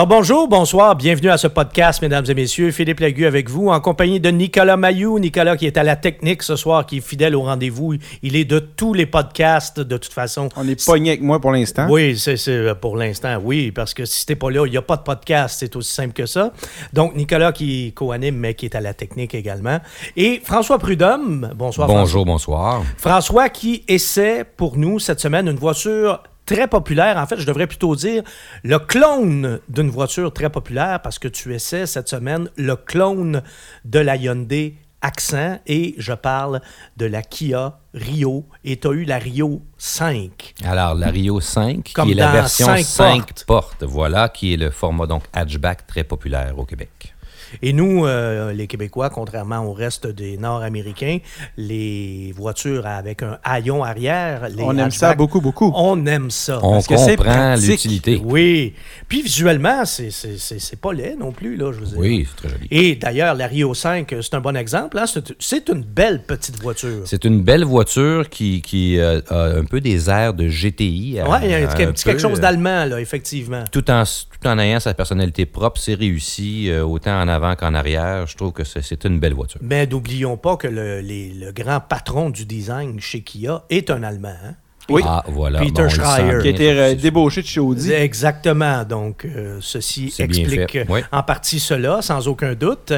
Alors 0.00 0.08
bonjour, 0.08 0.48
bonsoir, 0.48 0.96
bienvenue 0.96 1.28
à 1.28 1.36
ce 1.36 1.46
podcast, 1.46 2.00
mesdames 2.00 2.24
et 2.26 2.32
messieurs. 2.32 2.70
Philippe 2.70 3.00
Lagu 3.00 3.26
avec 3.26 3.50
vous, 3.50 3.68
en 3.68 3.78
compagnie 3.80 4.18
de 4.18 4.30
Nicolas 4.30 4.78
Mayou. 4.78 5.18
Nicolas 5.18 5.58
qui 5.58 5.66
est 5.66 5.76
à 5.76 5.82
la 5.82 5.94
technique 5.94 6.42
ce 6.42 6.56
soir, 6.56 6.86
qui 6.86 6.96
est 6.96 7.00
fidèle 7.06 7.36
au 7.36 7.42
rendez-vous. 7.42 7.96
Il 8.22 8.34
est 8.34 8.46
de 8.46 8.60
tous 8.60 8.94
les 8.94 9.04
podcasts, 9.04 9.78
de 9.78 9.98
toute 9.98 10.14
façon. 10.14 10.48
On 10.56 10.66
est 10.66 10.82
pogné 10.86 11.10
avec 11.10 11.20
moi 11.20 11.38
pour 11.38 11.52
l'instant. 11.52 11.86
Oui, 11.90 12.18
c'est 12.18 12.38
c'est 12.38 12.74
pour 12.76 12.96
l'instant, 12.96 13.38
oui, 13.44 13.72
parce 13.72 13.92
que 13.92 14.06
si 14.06 14.24
t'es 14.24 14.36
pas 14.36 14.50
là, 14.50 14.64
il 14.64 14.70
n'y 14.70 14.78
a 14.78 14.82
pas 14.82 14.96
de 14.96 15.02
podcast, 15.02 15.56
c'est 15.58 15.76
aussi 15.76 15.92
simple 15.92 16.14
que 16.14 16.24
ça. 16.24 16.54
Donc 16.94 17.14
Nicolas 17.14 17.52
qui 17.52 17.92
co-anime, 17.92 18.36
mais 18.36 18.54
qui 18.54 18.64
est 18.64 18.74
à 18.74 18.80
la 18.80 18.94
technique 18.94 19.34
également. 19.34 19.80
Et 20.16 20.40
François 20.42 20.78
Prudhomme, 20.78 21.52
bonsoir. 21.54 21.86
Bonjour, 21.88 22.24
bonsoir. 22.24 22.84
François 22.96 23.50
qui 23.50 23.84
essaie 23.86 24.46
pour 24.56 24.78
nous 24.78 24.98
cette 24.98 25.20
semaine 25.20 25.46
une 25.46 25.58
voiture 25.58 26.22
très 26.54 26.66
populaire. 26.66 27.16
En 27.16 27.26
fait, 27.26 27.38
je 27.38 27.46
devrais 27.46 27.66
plutôt 27.66 27.94
dire 27.96 28.22
le 28.64 28.78
clone 28.78 29.60
d'une 29.68 29.90
voiture 29.90 30.32
très 30.32 30.50
populaire 30.50 31.00
parce 31.00 31.18
que 31.18 31.28
tu 31.28 31.54
essaies 31.54 31.86
cette 31.86 32.08
semaine 32.08 32.48
le 32.56 32.76
clone 32.76 33.42
de 33.84 33.98
la 34.00 34.16
Hyundai 34.16 34.74
Accent 35.02 35.58
et 35.66 35.94
je 35.96 36.12
parle 36.12 36.60
de 36.98 37.06
la 37.06 37.22
Kia 37.22 37.78
Rio 37.94 38.44
et 38.64 38.78
tu 38.78 38.88
as 38.88 38.90
eu 38.90 39.04
la 39.04 39.18
Rio 39.18 39.62
5. 39.78 40.54
Alors, 40.64 40.94
la 40.94 41.08
Rio 41.08 41.40
5, 41.40 41.92
Comme 41.94 42.06
qui 42.06 42.12
est 42.12 42.14
la 42.16 42.32
version 42.32 42.66
cinq 42.66 42.84
5, 42.84 43.16
portes. 43.26 43.44
portes. 43.46 43.82
voilà, 43.84 44.28
qui 44.28 44.52
est 44.52 44.56
le 44.58 44.70
format 44.70 45.06
donc 45.06 45.22
hatchback 45.32 45.86
très 45.86 46.04
populaire 46.04 46.58
au 46.58 46.66
Québec. 46.66 47.14
Et 47.62 47.72
nous, 47.72 48.04
euh, 48.06 48.52
les 48.52 48.66
Québécois, 48.66 49.10
contrairement 49.10 49.58
au 49.64 49.72
reste 49.72 50.06
des 50.06 50.36
Nord-Américains, 50.36 51.18
les 51.56 52.32
voitures 52.36 52.86
avec 52.86 53.22
un 53.22 53.38
haillon 53.44 53.84
arrière, 53.84 54.48
les 54.48 54.62
On 54.62 54.76
aime 54.76 54.90
ça 54.90 55.14
beaucoup, 55.14 55.40
beaucoup. 55.40 55.72
On 55.74 56.04
aime 56.06 56.30
ça. 56.30 56.58
On 56.62 56.72
Parce 56.72 56.86
que 56.86 56.96
c'est 56.96 57.16
comprend 57.16 57.54
l'utilité. 57.56 58.20
Oui. 58.24 58.74
Puis 59.08 59.22
visuellement, 59.22 59.84
c'est- 59.84 60.10
c'est 60.10 60.38
c'est- 60.38 60.58
c'est 60.58 60.80
pas 60.80 60.92
laid 60.92 61.16
non 61.18 61.32
plus, 61.32 61.56
là, 61.56 61.72
je 61.72 61.80
veux 61.80 61.86
dire. 61.86 61.98
Oui, 61.98 62.26
c'est 62.28 62.36
très 62.36 62.48
joli. 62.56 62.68
Et 62.70 62.94
d'ailleurs, 62.96 63.34
la 63.34 63.46
Rio 63.46 63.74
5, 63.74 64.14
c'est 64.20 64.34
un 64.34 64.40
bon 64.40 64.56
exemple. 64.56 64.98
hein. 64.98 65.06
C'est- 65.06 65.34
C'est 65.38 65.68
une 65.68 65.82
belle 65.82 66.22
petite 66.22 66.60
voiture. 66.62 67.02
C'est 67.04 67.24
une 67.24 67.42
belle 67.42 67.64
voiture 67.64 68.28
qui, 68.28 68.62
qui 68.62 68.98
euh, 68.98 69.20
a 69.28 69.44
un 69.58 69.64
peu 69.64 69.80
des 69.80 70.08
airs 70.08 70.34
de 70.34 70.48
GTI. 70.48 71.18
euh, 71.20 71.24
Oui, 71.28 71.38
il 71.44 71.50
y 71.50 71.54
a 71.54 71.58
un 71.58 71.62
un 71.64 71.66
petit 71.92 72.04
peu, 72.04 72.10
quelque 72.10 72.20
chose 72.20 72.40
d'allemand, 72.40 72.84
là, 72.84 73.00
effectivement. 73.00 73.64
Tout 73.72 73.90
en, 73.90 74.04
tout 74.04 74.46
en 74.48 74.58
ayant 74.58 74.80
sa 74.80 74.94
personnalité 74.94 75.46
propre, 75.46 75.80
c'est 75.80 75.94
réussi, 75.94 76.68
euh, 76.70 76.82
autant 76.84 77.20
en 77.20 77.28
avant 77.28 77.39
qu'en 77.56 77.74
arrière. 77.74 78.26
Je 78.26 78.36
trouve 78.36 78.52
que 78.52 78.64
c'est 78.64 79.04
une 79.04 79.18
belle 79.18 79.34
voiture. 79.34 79.60
Mais 79.62 79.86
n'oublions 79.86 80.36
pas 80.36 80.56
que 80.56 80.68
le, 80.68 81.00
les- 81.00 81.32
le 81.32 81.52
grand 81.52 81.80
patron 81.80 82.30
du 82.30 82.46
design 82.46 83.00
chez 83.00 83.22
Kia 83.22 83.64
est 83.70 83.90
un 83.90 84.02
Allemand. 84.02 84.34
hein. 84.44 84.54
Oui. 84.90 85.02
Ah, 85.04 85.24
voilà. 85.28 85.60
Peter 85.60 85.80
on 85.82 85.84
le 85.84 85.90
sent 85.90 85.96
Schreier. 86.00 86.28
bien, 86.30 86.40
qui 86.40 86.46
a 86.46 86.50
été 86.50 86.70
euh, 86.70 86.88
c'est- 86.90 86.96
débauché 86.96 87.42
de 87.42 87.46
chez 87.46 87.60
Audi. 87.60 87.92
Exactement. 87.92 88.84
Donc, 88.84 89.24
euh, 89.24 89.58
ceci 89.60 90.12
explique 90.18 90.78
oui. 90.88 91.00
en 91.12 91.22
partie 91.22 91.60
cela, 91.60 92.02
sans 92.02 92.26
aucun 92.28 92.54
doute. 92.54 92.92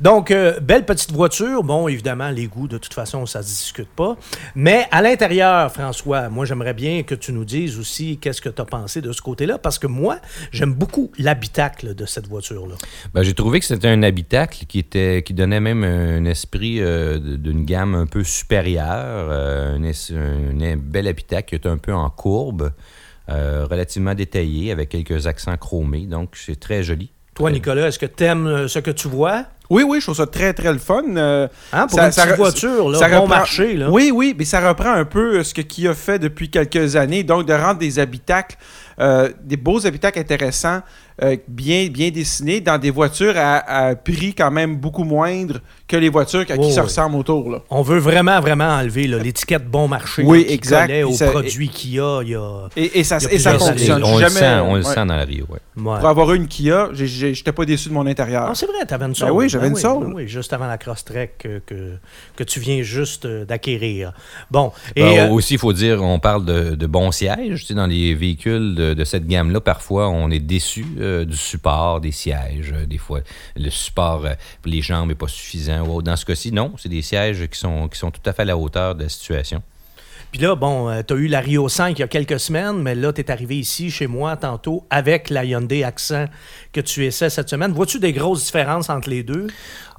Donc, 0.00 0.30
euh, 0.30 0.58
belle 0.60 0.84
petite 0.84 1.12
voiture. 1.12 1.62
Bon, 1.62 1.88
évidemment, 1.88 2.30
les 2.30 2.46
goûts, 2.46 2.68
de 2.68 2.78
toute 2.78 2.94
façon, 2.94 3.24
ça 3.26 3.42
se 3.42 3.48
discute 3.48 3.88
pas. 3.88 4.16
Mais 4.54 4.86
à 4.90 5.02
l'intérieur, 5.02 5.70
François, 5.72 6.28
moi, 6.28 6.44
j'aimerais 6.44 6.74
bien 6.74 7.02
que 7.02 7.14
tu 7.14 7.32
nous 7.32 7.44
dises 7.44 7.78
aussi 7.78 8.18
qu'est-ce 8.18 8.40
que 8.40 8.48
tu 8.48 8.60
as 8.60 8.64
pensé 8.64 9.00
de 9.00 9.12
ce 9.12 9.22
côté-là, 9.22 9.58
parce 9.58 9.78
que 9.78 9.86
moi, 9.86 10.18
j'aime 10.52 10.72
beaucoup 10.74 11.10
l'habitacle 11.18 11.94
de 11.94 12.06
cette 12.06 12.26
voiture-là. 12.28 12.74
Ben, 13.14 13.22
j'ai 13.22 13.34
trouvé 13.34 13.60
que 13.60 13.66
c'était 13.66 13.88
un 13.88 14.02
habitacle 14.02 14.64
qui 14.66 14.78
était 14.78 15.22
qui 15.24 15.34
donnait 15.34 15.60
même 15.60 15.84
un 15.84 16.24
esprit 16.24 16.80
euh, 16.80 17.18
d'une 17.18 17.64
gamme 17.64 17.94
un 17.94 18.06
peu 18.06 18.24
supérieure, 18.24 19.28
euh, 19.30 19.76
un, 19.76 19.82
es- 19.82 20.12
un- 20.12 20.60
un 20.60 20.76
bel 20.76 21.06
habitacle 21.06 21.35
qui 21.42 21.54
est 21.54 21.66
un 21.66 21.78
peu 21.78 21.92
en 21.92 22.08
courbe, 22.10 22.72
euh, 23.28 23.66
relativement 23.70 24.14
détaillé 24.14 24.70
avec 24.72 24.88
quelques 24.90 25.26
accents 25.26 25.56
chromés, 25.56 26.06
donc 26.06 26.30
c'est 26.36 26.58
très 26.60 26.82
joli. 26.82 27.10
Toi, 27.34 27.50
Nicolas, 27.50 27.88
est-ce 27.88 27.98
que 27.98 28.06
tu 28.06 28.24
aimes 28.24 28.66
ce 28.66 28.78
que 28.78 28.90
tu 28.90 29.08
vois? 29.08 29.44
Oui, 29.68 29.82
oui, 29.86 29.98
je 30.00 30.06
trouve 30.06 30.16
ça 30.16 30.26
très, 30.26 30.54
très 30.54 30.72
le 30.72 30.78
fun. 30.78 31.02
euh, 31.16 31.48
Hein, 31.72 31.86
pour 31.88 31.98
Ça- 31.98 32.06
une 32.06 32.12
ça 32.12 32.34
voiture, 32.34 32.88
là, 32.88 32.98
ça 32.98 33.08
bon 33.08 33.14
reprend- 33.22 33.26
marché. 33.28 33.74
Là. 33.74 33.90
Oui, 33.90 34.10
oui, 34.14 34.34
mais 34.38 34.44
ça 34.46 34.66
reprend 34.66 34.92
un 34.92 35.04
peu 35.04 35.38
euh, 35.40 35.44
ce 35.44 35.52
que 35.52 35.60
Kia 35.60 35.92
fait 35.92 36.18
depuis 36.18 36.48
quelques 36.50 36.94
années, 36.96 37.24
donc 37.24 37.44
de 37.46 37.52
rendre 37.52 37.78
des 37.80 37.98
habitacles, 37.98 38.56
euh, 39.00 39.28
des 39.42 39.56
beaux 39.58 39.84
habitacles 39.86 40.20
intéressants, 40.20 40.80
euh, 41.22 41.36
bien, 41.48 41.88
bien 41.88 42.10
dessinés, 42.10 42.60
dans 42.60 42.78
des 42.78 42.90
voitures 42.90 43.34
à, 43.36 43.56
à 43.88 43.94
prix 43.96 44.34
quand 44.34 44.50
même 44.50 44.76
beaucoup 44.76 45.04
moindre 45.04 45.60
que 45.88 45.96
les 45.96 46.08
voitures 46.08 46.40
à 46.40 46.44
qui 46.44 46.52
Oh, 46.58 46.70
se 46.70 46.74
oui. 46.80 46.86
ressemblent 46.86 47.16
autour. 47.16 47.50
Là. 47.50 47.62
On 47.70 47.80
veut 47.82 47.98
vraiment, 47.98 48.40
vraiment 48.40 48.64
enlever 48.68 49.06
l'étiquette 49.06 49.66
bon 49.70 49.86
marché 49.88 50.22
Oui, 50.26 50.40
là, 50.40 50.44
qui 50.48 50.52
exact. 50.54 50.86
collait 50.88 51.02
aux 51.04 51.08
Puis 51.08 51.16
ça- 51.16 51.30
produits 51.30 51.68
Kia. 51.68 52.18
Il 52.22 52.28
y 52.30 52.34
a... 52.34 52.68
Et, 52.76 53.00
et 53.00 53.04
ça, 53.04 53.18
Il 53.20 53.24
y 53.24 53.26
a 53.28 53.32
et 53.32 53.38
ça 53.38 53.58
fonctionne. 53.58 54.02
on, 54.04 54.18
le 54.18 54.28
sent, 54.28 54.60
on 54.64 54.74
le 54.74 54.82
sent 54.82 54.94
dans 54.96 55.04
la 55.06 55.24
Rio. 55.24 55.46
ouais. 55.48 55.58
Ouais. 55.76 55.98
Pour 56.00 56.08
avoir 56.08 56.32
une 56.34 56.48
Kia, 56.48 56.88
j'étais 56.92 57.52
pas 57.52 57.64
déçu 57.64 57.88
de 57.90 57.94
mon 57.94 58.06
intérieur. 58.06 58.46
Ah, 58.48 58.54
c'est 58.54 58.66
vrai, 58.66 58.78
tu 58.88 58.94
avais 58.94 59.04
une 59.04 59.10
Ben 59.12 59.14
Soul. 59.14 59.30
oui, 59.30 59.48
j'avais 59.48 59.68
une 59.68 59.74
oui, 59.74 59.80
Soul. 59.80 60.06
ben 60.06 60.12
oui, 60.14 60.26
juste 60.28 60.52
avant 60.52 60.66
la 60.66 60.78
Crosstrek 60.78 61.36
que, 61.38 61.58
que, 61.66 61.92
que 62.34 62.44
tu 62.44 62.60
viens 62.60 62.82
juste 62.82 63.26
euh, 63.26 63.44
d'acquérir. 63.44 64.12
Bon, 64.50 64.72
et 64.96 65.02
Ben, 65.02 65.18
euh, 65.28 65.32
aussi, 65.32 65.54
il 65.54 65.58
faut 65.60 65.72
dire, 65.74 66.02
on 66.02 66.18
parle 66.18 66.44
de, 66.46 66.74
de 66.74 66.86
bons 66.86 67.12
sièges. 67.12 67.60
Tu 67.60 67.66
sais, 67.66 67.74
dans 67.74 67.86
les 67.86 68.14
véhicules 68.14 68.74
de, 68.74 68.94
de 68.94 69.04
cette 69.04 69.26
gamme-là, 69.26 69.60
parfois, 69.60 70.08
on 70.08 70.30
est 70.30 70.40
déçu 70.40 70.84
euh, 71.06 71.24
du 71.24 71.36
support 71.36 72.00
des 72.00 72.12
sièges. 72.12 72.72
Euh, 72.72 72.86
Des 72.86 72.98
fois, 72.98 73.20
le 73.56 73.70
support 73.70 74.24
euh, 74.24 74.34
pour 74.62 74.70
les 74.70 74.82
jambes 74.82 75.08
n'est 75.08 75.14
pas 75.14 75.28
suffisant. 75.28 76.02
Dans 76.02 76.16
ce 76.16 76.24
cas-ci, 76.24 76.52
non. 76.52 76.74
C'est 76.76 76.88
des 76.88 77.02
sièges 77.02 77.46
qui 77.48 77.58
sont, 77.58 77.88
qui 77.88 77.98
sont 77.98 78.10
tout 78.10 78.20
à 78.24 78.32
fait 78.32 78.42
à 78.42 78.46
la 78.46 78.56
hauteur 78.56 78.94
de 78.94 79.04
la 79.04 79.08
situation. 79.08 79.62
Puis 80.32 80.40
là, 80.40 80.54
bon, 80.54 80.90
tu 81.06 81.14
as 81.14 81.16
eu 81.16 81.26
la 81.28 81.40
Rio 81.40 81.68
5 81.68 81.98
il 81.98 82.00
y 82.00 82.02
a 82.02 82.08
quelques 82.08 82.38
semaines, 82.40 82.82
mais 82.82 82.94
là, 82.94 83.12
tu 83.12 83.20
es 83.20 83.30
arrivé 83.30 83.56
ici 83.58 83.90
chez 83.90 84.06
moi 84.06 84.36
tantôt 84.36 84.86
avec 84.90 85.30
la 85.30 85.44
Hyundai 85.44 85.84
Accent 85.84 86.26
que 86.72 86.80
tu 86.80 87.04
essaies 87.06 87.30
cette 87.30 87.48
semaine. 87.48 87.72
Vois-tu 87.72 87.98
des 87.98 88.12
grosses 88.12 88.44
différences 88.44 88.90
entre 88.90 89.08
les 89.08 89.22
deux? 89.22 89.46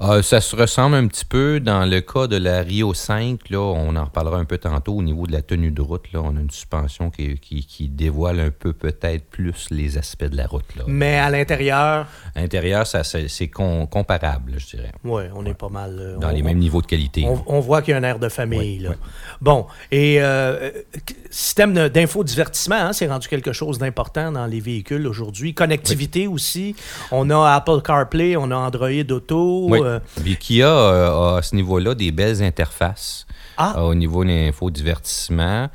Euh, 0.02 0.22
ça 0.22 0.42
se 0.42 0.56
ressemble 0.56 0.96
un 0.96 1.08
petit 1.08 1.26
peu 1.26 1.60
dans 1.60 1.84
le 1.90 2.02
cas 2.02 2.28
de 2.28 2.38
la 2.38 2.62
Rio 2.62 2.94
5. 2.94 3.50
Là, 3.50 3.60
on 3.60 3.96
en 3.96 4.06
reparlera 4.06 4.38
un 4.38 4.46
peu 4.46 4.60
tantôt 4.60 4.94
au 4.94 5.02
niveau 5.02 5.26
de 5.26 5.32
la 5.32 5.42
tenue 5.42 5.72
de 5.72 5.82
route. 5.82 6.12
Là, 6.14 6.22
on 6.24 6.38
a 6.38 6.40
une 6.40 6.52
suspension 6.52 7.10
qui, 7.10 7.40
qui- 7.40 7.66
qui 7.66 7.88
dévoile 7.90 8.40
un 8.40 8.52
peu 8.52 8.74
peut-être 8.74 9.26
plus 9.26 9.68
les 9.72 9.98
aspects 9.98 10.26
de 10.26 10.38
la 10.38 10.46
route. 10.46 10.76
Là. 10.76 10.84
Mais 10.88 11.18
à 11.18 11.32
l'intérieur, 11.32 12.06
À 12.36 12.42
l'intérieur, 12.42 12.86
ça, 12.86 13.04
c'est 13.04 13.48
comparable, 13.48 14.54
je 14.58 14.78
dirais. 14.78 14.92
oui, 15.04 15.24
on 15.36 15.46
est 15.46 15.54
pas 15.54 15.70
mal. 15.70 15.96
euh, 16.00 16.18
Dans 16.18 16.30
on- 16.30 16.32
les 16.32 16.44
mêmes 16.44 16.60
niveaux 16.60 16.82
de 16.82 16.88
qualité. 16.88 17.26
On, 17.26 17.42
on 17.48 17.60
voit 17.60 17.82
qu'il 17.82 17.92
y 17.92 17.96
a 17.96 17.98
un 17.98 18.04
air 18.04 18.20
de 18.20 18.30
famille. 18.30 18.80
Là. 18.80 18.92
Bon, 19.42 19.66
et 19.92 20.17
euh, 20.22 20.72
euh, 20.72 20.72
système 21.30 21.74
d'infodivertissement, 21.90 22.76
hein, 22.76 22.94
c'est 22.94 23.08
rendu 23.08 23.28
quelque 23.28 23.54
chose 23.54 23.78
d'important 23.78 24.32
dans 24.32 24.46
les 24.46 24.60
véhicules 24.60 25.06
aujourd'hui. 25.08 25.54
Connectivité 25.54 26.28
aussi. 26.28 26.76
On 27.12 27.30
a 27.30 27.54
Apple 27.56 27.82
CarPlay, 27.84 28.36
on 28.38 28.52
a 28.52 28.56
Android 28.56 28.90
Auto. 29.12 29.68
Oui. 29.70 29.80
euh, 29.84 30.00
Kia 30.40 30.68
euh, 30.68 31.36
a 31.36 31.38
à 31.38 31.42
ce 31.42 31.56
niveau-là 31.56 31.96
des 31.96 32.12
belles 32.12 32.42
interfaces 32.44 33.26
Ah. 33.58 33.84
au 33.84 33.96
niveau 33.96 34.24
de 34.24 34.30
l'infodivertissement. 34.30 35.70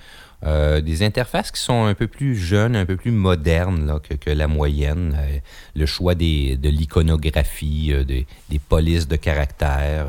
Euh, 0.44 0.80
des 0.80 1.04
interfaces 1.04 1.52
qui 1.52 1.60
sont 1.60 1.84
un 1.84 1.94
peu 1.94 2.08
plus 2.08 2.34
jeunes, 2.34 2.74
un 2.74 2.84
peu 2.84 2.96
plus 2.96 3.12
modernes 3.12 3.86
là, 3.86 4.00
que, 4.00 4.14
que 4.14 4.28
la 4.30 4.48
moyenne. 4.48 5.16
Euh, 5.16 5.38
le 5.76 5.86
choix 5.86 6.16
des, 6.16 6.56
de 6.56 6.68
l'iconographie, 6.68 7.92
euh, 7.92 8.02
des, 8.04 8.26
des 8.50 8.58
polices 8.58 9.06
de 9.06 9.14
caractère, 9.14 10.08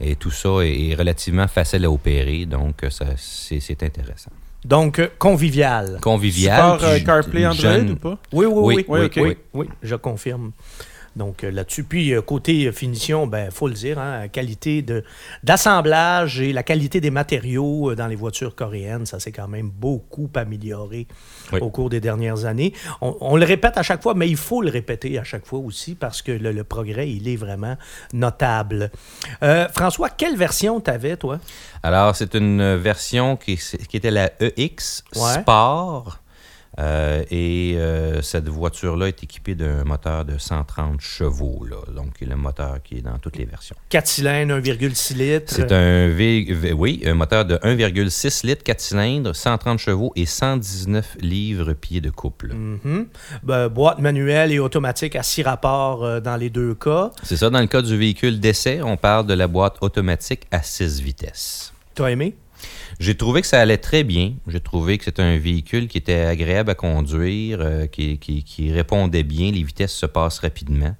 et 0.00 0.16
tout 0.16 0.30
ça 0.30 0.48
est, 0.62 0.94
relativement 0.94 1.46
facile 1.48 1.84
à 1.84 1.90
opérer, 1.90 2.46
donc 2.46 2.84
euh, 2.84 2.90
ça, 2.90 3.06
c'est, 3.16 3.60
c'est 3.60 3.82
intéressant. 3.82 4.30
donc, 4.64 4.98
euh, 4.98 5.08
convivial. 5.18 5.98
Convivial. 6.02 6.74
Support 6.74 6.84
euh, 6.88 6.98
CarPlay 7.00 7.46
Android 7.46 7.60
jeune- 7.72 7.90
ou 7.92 7.96
pas? 7.96 8.18
Oui, 8.32 8.46
oui, 8.46 8.52
oui. 8.54 8.74
Oui, 8.76 8.84
Oui, 8.88 8.98
oui, 9.00 9.06
ok. 9.06 9.18
oui, 9.22 9.36
oui, 9.54 9.66
je 9.82 9.94
confirme. 9.96 10.52
Donc 11.16 11.42
euh, 11.44 11.50
là-dessus. 11.50 11.82
Puis 11.84 12.12
euh, 12.12 12.20
côté 12.22 12.66
euh, 12.66 12.72
finition, 12.72 13.26
ben 13.26 13.50
faut 13.50 13.68
le 13.68 13.74
dire, 13.74 13.98
hein, 13.98 14.28
qualité 14.28 14.82
de 14.82 15.02
d'assemblage 15.42 16.40
et 16.40 16.52
la 16.52 16.62
qualité 16.62 17.00
des 17.00 17.10
matériaux 17.10 17.94
dans 17.94 18.06
les 18.06 18.16
voitures 18.16 18.54
coréennes, 18.54 19.06
ça 19.06 19.18
s'est 19.18 19.32
quand 19.32 19.48
même 19.48 19.70
beaucoup 19.70 20.28
amélioré 20.34 21.06
Oui. 21.52 21.60
au 21.60 21.70
cours 21.70 21.88
des 21.88 22.00
dernières 22.00 22.44
années. 22.44 22.74
On, 23.00 23.16
on 23.20 23.36
le 23.36 23.46
répète 23.46 23.78
à 23.78 23.82
chaque 23.82 24.02
fois, 24.02 24.14
mais 24.14 24.28
il 24.28 24.36
faut 24.36 24.60
le 24.60 24.70
répéter 24.70 25.18
à 25.18 25.24
chaque 25.24 25.46
fois 25.46 25.58
aussi 25.60 25.94
parce 25.94 26.20
que 26.20 26.32
le, 26.32 26.52
le 26.52 26.64
progrès, 26.64 27.10
il 27.10 27.26
est 27.28 27.36
vraiment 27.36 27.76
notable. 28.12 28.90
Euh, 29.42 29.68
François, 29.74 30.10
quelle 30.10 30.36
version 30.36 30.80
t'avais, 30.80 31.16
toi? 31.16 31.38
Alors, 31.82 32.14
c'est 32.14 32.34
une 32.34 32.74
version 32.76 33.36
qui, 33.36 33.56
qui 33.88 33.96
était 33.96 34.10
la 34.10 34.30
EX 34.40 35.02
Ouais. 35.14 35.40
Sport. 35.40 36.18
Euh, 36.78 37.24
et 37.30 37.74
euh, 37.76 38.20
cette 38.20 38.48
voiture-là 38.48 39.08
est 39.08 39.22
équipée 39.22 39.54
d'un 39.54 39.84
moteur 39.84 40.24
de 40.26 40.36
130 40.36 41.00
chevaux, 41.00 41.64
là, 41.68 41.76
donc 41.94 42.20
le 42.20 42.36
moteur 42.36 42.82
qui 42.84 42.96
est 42.98 43.00
dans 43.02 43.18
toutes 43.18 43.38
les 43.38 43.46
versions. 43.46 43.76
4 43.88 44.06
cylindres, 44.06 44.54
1,6 44.58 45.14
litres. 45.16 45.52
C'est 45.54 45.72
un 45.72 46.08
V, 46.08 46.46
V- 46.50 46.72
oui, 46.74 47.02
un 47.06 47.14
moteur 47.14 47.44
de 47.46 47.56
1,6 47.56 48.46
litres, 48.46 48.62
4 48.62 48.80
cylindres, 48.80 49.34
130 49.34 49.78
chevaux 49.78 50.12
et 50.16 50.26
119 50.26 51.16
livres 51.20 51.72
pieds 51.72 52.00
de 52.02 52.10
couple. 52.10 52.52
Mhm. 52.54 53.06
Ben, 53.42 53.68
boîte 53.68 53.98
manuelle 53.98 54.52
et 54.52 54.58
automatique 54.58 55.16
à 55.16 55.22
six 55.22 55.42
rapports 55.42 56.04
euh, 56.04 56.20
dans 56.20 56.36
les 56.36 56.50
deux 56.50 56.74
cas. 56.74 57.10
C'est 57.22 57.36
ça, 57.36 57.48
dans 57.48 57.60
le 57.60 57.66
cas 57.68 57.80
du 57.82 57.96
véhicule 57.96 58.38
d'essai, 58.38 58.80
on 58.82 58.96
parle 58.98 59.26
de 59.26 59.34
la 59.34 59.46
boîte 59.48 59.76
automatique 59.80 60.42
à 60.50 60.62
6 60.62 61.00
vitesses. 61.00 61.72
T'as 61.94 62.08
aimé? 62.08 62.34
J'ai 62.98 63.14
trouvé 63.14 63.40
que 63.42 63.46
ça 63.46 63.60
allait 63.60 63.78
très 63.78 64.04
bien. 64.04 64.34
J'ai 64.46 64.60
trouvé 64.60 64.98
que 64.98 65.04
c'était 65.04 65.22
un 65.22 65.38
véhicule 65.38 65.88
qui 65.88 65.98
était 65.98 66.20
agréable 66.20 66.70
à 66.70 66.74
conduire, 66.74 67.58
euh, 67.60 67.86
qui, 67.86 68.72
répondait 68.72 69.22
bien. 69.22 69.50
Les 69.52 69.62
vitesses 69.62 69.94
se 69.94 70.06
passent 70.06 70.38
rapidement. 70.38 70.96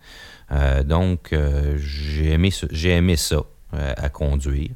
Euh, 0.52 0.82
donc, 0.82 1.32
euh, 1.32 1.76
j'ai 1.78 2.32
aimé, 2.32 2.50
aimé 2.84 3.16
ça 3.16 3.42
à 3.72 4.08
conduire. 4.08 4.70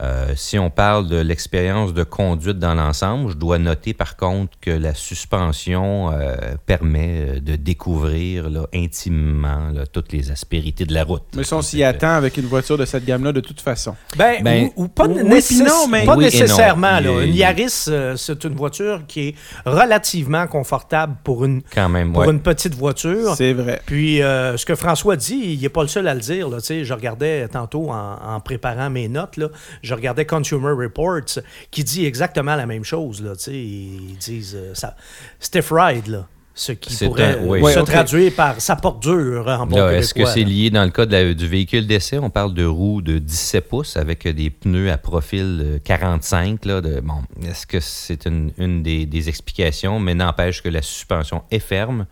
Euh, 0.00 0.32
si 0.36 0.58
on 0.58 0.70
parle 0.70 1.08
de 1.08 1.16
l'expérience 1.16 1.92
de 1.92 2.04
conduite 2.04 2.58
dans 2.58 2.74
l'ensemble, 2.74 3.30
je 3.32 3.36
dois 3.36 3.58
noter 3.58 3.94
par 3.94 4.16
contre 4.16 4.52
que 4.60 4.70
la 4.70 4.94
suspension 4.94 6.12
euh, 6.12 6.36
permet 6.66 7.36
euh, 7.36 7.40
de 7.40 7.56
découvrir 7.56 8.48
là, 8.48 8.66
intimement 8.74 9.70
là, 9.74 9.86
toutes 9.86 10.12
les 10.12 10.30
aspérités 10.30 10.84
de 10.84 10.94
la 10.94 11.04
route. 11.04 11.22
Mais 11.36 11.44
ça, 11.44 11.56
on 11.56 11.62
s'y 11.62 11.82
attend 11.82 12.10
avec 12.14 12.36
une 12.36 12.46
voiture 12.46 12.78
de 12.78 12.84
cette 12.84 13.04
gamme-là 13.04 13.32
de 13.32 13.40
toute 13.40 13.60
façon. 13.60 13.96
Ben, 14.16 14.42
Ben, 14.42 14.70
ou, 14.76 14.84
ou 14.84 14.88
pas, 14.88 15.06
oui, 15.08 15.22
nécess- 15.22 15.64
non, 15.66 15.88
mais- 15.88 16.04
pas 16.04 16.16
Oui 16.16 16.24
et 16.24 16.26
non. 16.28 16.32
nécessairement. 16.32 17.00
Là. 17.00 17.22
Une 17.24 17.34
Yaris, 17.34 17.86
euh, 17.88 18.16
c'est 18.16 18.44
une 18.44 18.54
voiture 18.54 19.02
qui 19.06 19.28
est 19.28 19.34
relativement 19.66 20.46
confortable 20.46 21.16
pour 21.24 21.44
une, 21.44 21.62
Quand 21.74 21.88
même, 21.88 22.12
pour 22.12 22.22
ouais. 22.22 22.30
une 22.30 22.40
petite 22.40 22.74
voiture. 22.74 23.34
C'est 23.36 23.52
vrai. 23.52 23.80
Puis, 23.86 24.22
euh, 24.22 24.56
ce 24.56 24.64
que 24.64 24.74
François 24.74 25.16
dit, 25.16 25.40
il 25.54 25.60
n'est 25.60 25.68
pas 25.68 25.82
le 25.82 25.88
seul 25.88 26.06
à 26.08 26.14
le 26.14 26.20
dire. 26.20 26.48
Là, 26.48 26.58
Tu 26.60 26.66
sais, 26.66 26.84
je 26.84 26.92
regardais 26.94 27.48
tantôt 27.48 27.90
en, 27.90 28.16
en 28.36 28.40
préparant 28.40 28.90
mes 28.90 29.08
notes, 29.08 29.36
là, 29.36 29.48
je 29.88 29.94
regardais 29.94 30.26
Consumer 30.26 30.72
Reports 30.72 31.40
qui 31.70 31.82
dit 31.82 32.04
exactement 32.04 32.54
la 32.56 32.66
même 32.66 32.84
chose. 32.84 33.22
Là, 33.22 33.32
ils 33.48 34.16
disent 34.18 34.54
euh, 34.56 34.74
ça, 34.74 34.94
stiff 35.40 35.70
ride, 35.72 36.08
là, 36.08 36.28
ce 36.54 36.72
qui 36.72 36.94
pourrait 37.06 37.38
un- 37.38 37.44
oui. 37.46 37.60
euh, 37.64 37.72
se 37.72 37.78
traduire 37.80 38.32
par 38.34 38.60
ça 38.60 38.74
porte 38.76 39.00
dur 39.00 39.46
en 39.46 39.66
bon 39.66 39.88
Est-ce 39.88 40.12
que 40.12 40.24
c'est 40.26 40.42
lié 40.44 40.70
dans 40.70 40.84
le 40.84 40.90
cas 40.90 41.06
de 41.06 41.12
la- 41.12 41.32
du 41.34 41.46
véhicule 41.46 41.86
d'essai? 41.86 42.18
On 42.18 42.30
parle 42.30 42.52
de 42.52 42.64
roues 42.66 43.00
de 43.00 43.18
17 43.18 43.68
pouces 43.68 43.96
avec 43.96 44.26
euh, 44.26 44.32
des 44.32 44.50
pneus 44.50 44.90
à 44.90 44.98
profil 44.98 45.60
euh, 45.64 45.78
45. 45.82 46.64
Là, 46.64 46.80
de, 46.80 47.00
bon, 47.00 47.22
est-ce 47.48 47.66
que 47.66 47.80
c'est 47.80 48.26
une, 48.26 48.52
une 48.58 48.82
des, 48.82 49.06
des 49.06 49.28
explications? 49.28 50.00
Mais 50.00 50.14
n'empêche 50.14 50.62
que 50.62 50.68
la 50.68 50.82
suspension 50.82 51.42
est 51.50 51.60
ferme. 51.60 52.06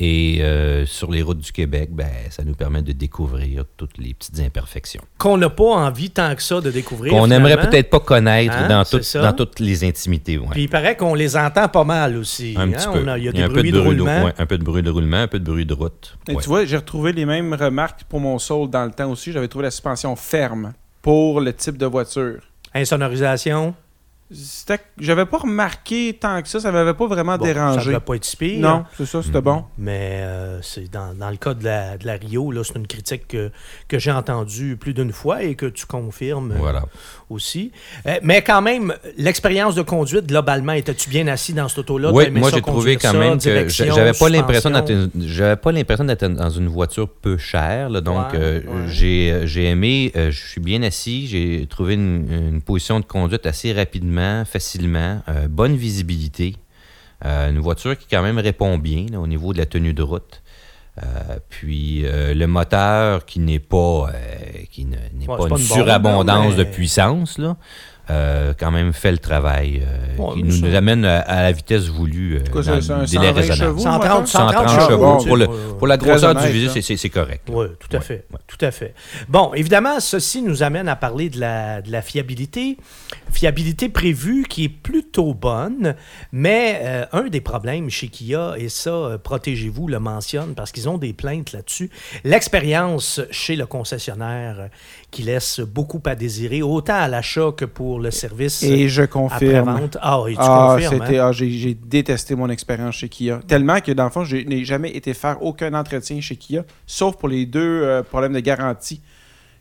Et 0.00 0.38
euh, 0.42 0.86
sur 0.86 1.10
les 1.10 1.22
routes 1.22 1.38
du 1.38 1.50
Québec, 1.50 1.90
ben, 1.92 2.06
ça 2.30 2.44
nous 2.44 2.54
permet 2.54 2.82
de 2.82 2.92
découvrir 2.92 3.64
toutes 3.76 3.98
les 3.98 4.14
petites 4.14 4.38
imperfections. 4.38 5.02
Qu'on 5.18 5.36
n'a 5.36 5.50
pas 5.50 5.64
envie 5.64 6.10
tant 6.10 6.32
que 6.36 6.42
ça 6.42 6.60
de 6.60 6.70
découvrir. 6.70 7.12
Qu'on 7.12 7.26
n'aimerait 7.26 7.60
peut-être 7.60 7.90
pas 7.90 7.98
connaître 7.98 8.54
Hein, 8.56 8.68
dans, 8.68 8.84
tout- 8.84 9.00
toutes 9.44 9.58
les 9.58 9.82
intimités. 9.82 10.38
ouais. 10.38 10.46
Puis 10.52 10.62
il 10.62 10.68
paraît 10.68 10.96
qu'on 10.96 11.14
les 11.14 11.36
entend 11.36 11.68
pas 11.68 11.82
mal 11.82 12.16
aussi. 12.16 12.54
un 12.56 12.68
hein. 12.72 12.76
petit 12.76 12.86
peu. 12.92 13.08
A- 13.10 13.18
il 13.18 13.24
y 13.24 13.28
a 13.28 13.32
des 13.32 13.42
un 13.42 13.48
peu 13.48 13.54
bruits 13.54 13.72
de, 13.72 13.80
bruit 13.80 13.88
roulement. 13.98 14.24
ouais, 14.26 14.34
un 14.38 14.46
peu 14.46 14.56
de 14.58 14.62
bruit 14.64 14.82
de 14.84 14.90
roulement, 14.90 15.16
un 15.16 15.26
peu 15.26 15.40
de 15.40 15.44
bruit 15.50 15.66
de 15.66 15.74
route. 15.74 16.16
Et 16.28 16.34
Ouais. 16.36 16.42
tu 16.42 16.48
vois, 16.48 16.64
j'ai 16.64 16.76
retrouvé 16.76 17.12
les 17.12 17.24
mêmes 17.26 17.52
remarques 17.54 18.04
pour 18.04 18.20
mon 18.20 18.38
Soul 18.38 18.70
dans 18.70 18.84
le 18.84 18.92
temps 18.92 19.10
aussi. 19.10 19.32
J'avais 19.32 19.48
trouvé 19.48 19.64
la 19.64 19.70
suspension 19.72 20.14
ferme 20.14 20.74
pour 21.02 21.40
le 21.40 21.52
type 21.52 21.76
de 21.76 21.86
voiture. 21.86 22.38
Insonorisation. 22.72 23.74
C'était- 24.30 24.78
J'avais 25.00 25.24
pas 25.24 25.38
remarqué 25.38 26.12
tant 26.20 26.42
que 26.42 26.48
ça, 26.48 26.60
ça 26.60 26.70
m'avait 26.70 26.92
pas 26.92 27.06
vraiment 27.06 27.38
Bon, 27.38 27.46
Ça 27.46 27.52
dérangé. 27.54 27.86
devait 27.92 28.00
pas 28.00 28.14
être 28.16 28.24
si 28.26 28.36
pire. 28.36 28.60
Non, 28.60 28.84
c'est 28.96 29.06
ça, 29.06 29.22
c'était 29.22 29.40
bon. 29.40 29.64
Mais 29.78 30.20
euh, 30.20 30.60
c'est 30.60 30.90
dans, 30.90 31.14
dans 31.14 31.30
le 31.30 31.36
cas 31.38 31.54
de 31.54 31.64
la, 31.64 31.96
de 31.96 32.04
la 32.06 32.14
Rio, 32.14 32.50
là, 32.52 32.62
c'est 32.62 32.76
une 32.76 32.86
critique 32.86 33.26
que, 33.28 33.50
que 33.88 33.98
j'ai 33.98 34.12
entendue 34.12 34.76
plus 34.76 34.92
d'une 34.92 35.12
fois 35.12 35.42
et 35.42 35.54
que 35.54 35.64
tu 35.66 35.86
confirmes 35.86 36.52
euh, 36.52 36.56
Voilà. 36.58 36.82
aussi. 37.30 37.72
Euh, 38.06 38.18
mais 38.22 38.42
quand 38.42 38.60
même, 38.60 38.92
l'expérience 39.16 39.74
de 39.74 39.82
conduite, 39.82 40.26
globalement, 40.26 40.72
étais-tu 40.72 41.08
bien 41.08 41.26
assis 41.28 41.54
dans 41.54 41.68
cette 41.68 41.78
auto-là? 41.78 42.10
Oui, 42.12 42.28
moi 42.30 42.50
j'ai 42.52 42.60
trouvé 42.60 42.96
quand 42.96 43.12
ça, 43.12 43.18
même 43.18 43.38
que 43.38 43.68
j'avais 43.68 44.12
pas 44.12 44.28
l'impression 44.28 44.70
d'être 44.70 44.90
une- 44.90 45.10
j'avais 45.26 45.56
pas 45.56 45.72
l'impression 45.72 46.04
d'être 46.04 46.26
dans 46.28 46.50
une 46.50 46.68
voiture 46.68 47.08
peu 47.08 47.38
chère 47.38 47.88
là, 47.88 48.02
donc 48.02 48.32
Ouais, 48.32 48.38
euh, 48.38 48.60
ouais. 48.60 48.88
j'ai 48.88 49.40
j'ai 49.44 49.64
aimé 49.66 50.12
euh, 50.16 50.30
je 50.30 50.46
suis 50.48 50.60
bien 50.60 50.82
assis 50.82 51.26
j'ai 51.28 51.66
trouvé 51.68 51.94
une, 51.94 52.26
une 52.30 52.62
position 52.62 53.00
de 53.00 53.04
conduite 53.04 53.46
assez 53.46 53.72
rapidement 53.72 54.17
facilement 54.44 55.22
euh, 55.28 55.48
bonne 55.48 55.76
visibilité. 55.76 56.56
Euh, 57.24 57.50
une 57.50 57.58
voiture 57.58 57.98
qui 57.98 58.06
quand 58.10 58.22
même 58.22 58.38
répond 58.38 58.78
bien 58.78 59.06
là, 59.10 59.18
au 59.20 59.26
niveau 59.26 59.52
de 59.52 59.58
la 59.58 59.66
tenue 59.66 59.92
de 59.94 60.02
route. 60.02 60.42
Euh, 61.02 61.38
puis 61.48 62.04
euh, 62.06 62.34
le 62.34 62.46
moteur 62.46 63.24
qui 63.24 63.38
n'est 63.40 63.58
pas 63.60 64.10
euh, 64.12 64.62
qui 64.70 64.84
ne- 64.84 64.96
n'est 65.14 65.26
Ouais, 65.28 65.36
pas 65.36 65.36
c'est 65.38 65.42
une 65.44 65.48
bombe, 65.50 65.58
surabondance 65.60 66.50
mais- 66.56 66.64
de 66.64 66.64
puissance 66.64 67.38
là 67.38 67.56
euh, 68.10 68.54
quand 68.58 68.70
même 68.70 68.92
fait 68.92 69.12
le 69.12 69.18
travail 69.18 69.82
euh, 69.84 70.16
Ouais, 70.22 70.34
qui 70.34 70.42
nous, 70.62 70.74
amène 70.74 71.04
à, 71.04 71.20
à 71.20 71.42
la 71.42 71.52
vitesse 71.52 71.86
voulue 71.88 72.36
euh, 72.36 72.44
Quoi, 72.50 72.62
dans 72.62 72.92
un 72.92 73.00
le 73.00 73.06
délai 73.06 73.26
120 73.28 73.32
raisonnable. 73.32 73.60
chevaux? 73.60 73.78
130, 73.80 74.26
130 74.28 74.68
130 74.68 74.88
chevaux. 74.90 75.16
Pour, 75.26 75.36
le- 75.36 75.44
euh, 75.44 75.74
pour 75.78 75.86
la 75.86 75.96
grosseur 75.96 76.34
du 76.34 76.40
honnête, 76.40 76.52
visée, 76.52 76.80
là. 76.80 76.96
c'est- 76.96 77.08
correct. 77.10 77.48
là. 77.48 77.54
Oui, 77.54 77.66
tout 77.78 77.88
à 77.94 77.98
Ouais, 77.98 78.04
fait. 78.04 78.26
ouais. 78.32 78.38
Tout 78.46 78.64
à 78.64 78.70
fait. 78.70 78.94
Bon, 79.28 79.52
évidemment, 79.54 80.00
ceci 80.00 80.42
nous 80.42 80.62
amène 80.62 80.88
à 80.88 80.96
parler 80.96 81.28
de 81.30 81.38
la, 81.40 81.82
de 81.82 81.92
la 81.92 82.02
fiabilité. 82.02 82.76
Fiabilité 83.30 83.88
prévue 83.88 84.44
qui 84.48 84.64
est 84.64 84.68
plutôt 84.70 85.34
bonne, 85.34 85.94
mais 86.32 86.80
euh, 86.82 87.04
un 87.12 87.24
des 87.28 87.40
problèmes 87.42 87.90
chez 87.90 88.08
Kia, 88.08 88.54
et 88.56 88.68
ça, 88.70 88.90
euh, 88.90 89.18
protégez-vous, 89.18 89.86
le 89.86 89.98
mentionne 90.00 90.54
parce 90.54 90.72
qu'ils 90.72 90.88
ont 90.88 90.96
des 90.98 91.12
plaintes 91.12 91.52
là-dessus, 91.52 91.90
l'expérience 92.24 93.20
chez 93.30 93.56
le 93.56 93.66
concessionnaire 93.66 94.56
euh, 94.60 94.66
qui 95.10 95.22
laisse 95.22 95.60
beaucoup 95.60 96.00
à 96.06 96.14
désirer, 96.14 96.62
autant 96.62 96.94
à 96.96 97.08
l'achat 97.08 97.50
que 97.56 97.64
pour 97.64 97.97
le 97.98 98.10
service 98.10 98.62
Et 98.62 98.88
je 98.88 99.02
confirme. 99.02 99.68
après-vente. 99.68 99.96
Ah, 100.00 100.22
et 100.28 100.32
tu 100.32 100.38
Ah, 100.40 100.72
confirmes, 100.74 101.00
c'était, 101.04 101.18
hein? 101.18 101.26
ah, 101.28 101.32
j'ai, 101.32 101.50
j'ai 101.50 101.74
détesté 101.74 102.34
mon 102.34 102.48
expérience 102.48 102.96
chez 102.96 103.08
Kia. 103.08 103.40
Tellement 103.46 103.80
que, 103.80 103.92
dans 103.92 104.04
le 104.04 104.10
fond, 104.10 104.24
je 104.24 104.36
n'ai 104.36 104.64
jamais 104.64 104.90
été 104.90 105.14
faire 105.14 105.42
aucun 105.42 105.74
entretien 105.74 106.20
chez 106.20 106.36
Kia, 106.36 106.64
sauf 106.86 107.16
pour 107.16 107.28
les 107.28 107.46
deux 107.46 107.60
euh, 107.82 108.02
problèmes 108.02 108.32
de 108.32 108.40
garantie 108.40 109.00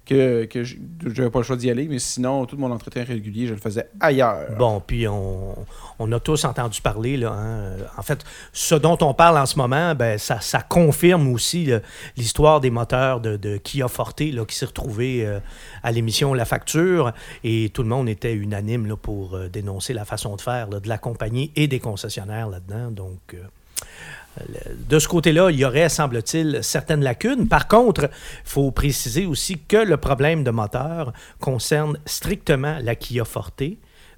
que, 0.07 0.45
que 0.45 0.63
je 0.63 0.77
n'avais 1.03 1.29
pas 1.29 1.39
le 1.39 1.43
choix 1.43 1.55
d'y 1.55 1.69
aller. 1.69 1.87
Mais 1.87 1.99
sinon, 1.99 2.45
tout 2.45 2.57
mon 2.57 2.71
entretien 2.71 3.03
régulier, 3.03 3.45
je 3.47 3.53
le 3.53 3.59
faisais 3.59 3.87
ailleurs. 3.99 4.57
Bon, 4.57 4.81
puis 4.85 5.07
on, 5.07 5.55
on 5.99 6.11
a 6.11 6.19
tous 6.19 6.45
entendu 6.45 6.81
parler, 6.81 7.17
là, 7.17 7.31
hein. 7.31 7.71
en 7.97 8.01
fait, 8.01 8.23
ce 8.53 8.75
dont 8.75 8.97
on 9.01 9.13
parle 9.13 9.37
en 9.37 9.45
ce 9.45 9.57
moment, 9.57 9.93
ben, 9.93 10.17
ça, 10.17 10.39
ça 10.41 10.61
confirme 10.61 11.27
aussi 11.31 11.65
là, 11.65 11.79
l'histoire 12.15 12.59
des 12.59 12.69
moteurs 12.69 13.19
de, 13.19 13.37
de 13.37 13.57
Kia 13.57 13.87
Forte 13.87 14.21
là, 14.21 14.45
qui 14.45 14.55
s'est 14.55 14.65
retrouvé 14.65 15.25
euh, 15.25 15.39
à 15.83 15.91
l'émission 15.91 16.33
La 16.33 16.45
Facture, 16.45 17.11
et 17.43 17.69
tout 17.73 17.83
le 17.83 17.89
monde 17.89 18.09
était 18.09 18.33
unanime 18.33 18.87
là, 18.87 18.95
pour 18.95 19.35
euh, 19.35 19.49
dénoncer 19.49 19.93
la 19.93 20.05
façon 20.05 20.35
de 20.35 20.41
faire 20.41 20.69
de 20.69 20.87
la 20.87 20.97
compagnie 20.97 21.51
et 21.55 21.67
des 21.67 21.79
concessionnaires 21.79 22.49
là-dedans, 22.49 22.91
donc... 22.91 23.19
euh, 23.33 23.37
de 24.89 24.99
ce 24.99 25.07
côté-là, 25.07 25.49
il 25.51 25.59
y 25.59 25.65
aurait, 25.65 25.89
semble-t-il, 25.89 26.59
certaines 26.61 27.03
lacunes. 27.03 27.47
Par 27.47 27.67
contre, 27.67 28.03
il 28.03 28.49
faut 28.49 28.71
préciser 28.71 29.25
aussi 29.25 29.59
que 29.59 29.77
le 29.77 29.97
problème 29.97 30.43
de 30.43 30.51
moteur 30.51 31.13
concerne 31.39 31.97
strictement 32.05 32.77
la 32.81 32.95
Kia 32.95 33.25
Forte. 33.25 33.63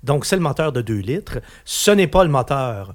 Donc, 0.03 0.25
c'est 0.25 0.35
le 0.35 0.41
moteur 0.41 0.71
de 0.71 0.81
2 0.81 0.95
litres. 0.95 1.39
Ce 1.65 1.91
n'est 1.91 2.07
pas 2.07 2.23
le 2.23 2.29
moteur 2.29 2.93